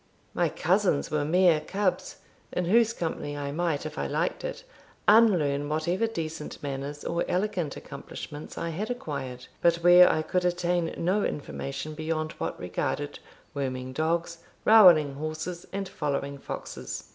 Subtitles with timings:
[0.33, 2.15] My cousins were mere cubs,
[2.51, 4.63] in whose company I might, if I liked it,
[5.07, 10.91] unlearn whatever decent manners, or elegant accomplishments, I had acquired, but where I could attain
[10.97, 13.19] no information beyond what regarded
[13.53, 17.03] worming dogs, rowelling horses, and following foxes.